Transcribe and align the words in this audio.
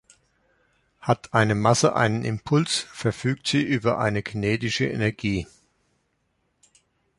Hat 0.99 1.31
eine 1.35 1.53
Masse 1.53 1.95
einen 1.95 2.23
Impuls, 2.23 2.75
verfügt 2.91 3.47
sie 3.47 3.61
über 3.61 3.99
eine 3.99 4.23
kinetische 4.23 4.87
Energie. 4.87 5.45